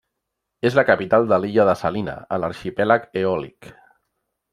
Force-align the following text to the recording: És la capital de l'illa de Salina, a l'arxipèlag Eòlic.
És 0.69 0.77
la 0.77 0.83
capital 0.87 1.27
de 1.31 1.37
l'illa 1.43 1.65
de 1.69 1.75
Salina, 1.81 2.15
a 2.37 2.39
l'arxipèlag 2.45 3.07
Eòlic. 3.23 3.69